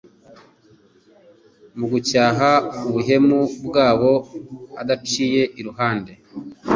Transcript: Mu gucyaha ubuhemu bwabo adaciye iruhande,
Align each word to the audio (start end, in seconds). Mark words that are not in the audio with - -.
Mu 1.77 1.85
gucyaha 1.91 2.49
ubuhemu 2.87 3.39
bwabo 3.65 4.11
adaciye 4.81 5.41
iruhande, 5.59 6.11